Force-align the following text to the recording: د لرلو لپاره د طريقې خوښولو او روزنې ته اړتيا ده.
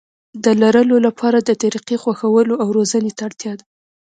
د 0.43 0.45
لرلو 0.61 0.97
لپاره 1.07 1.37
د 1.41 1.49
طريقې 1.61 1.97
خوښولو 2.03 2.53
او 2.61 2.67
روزنې 2.77 3.11
ته 3.17 3.21
اړتيا 3.27 3.53
ده. 3.59 3.65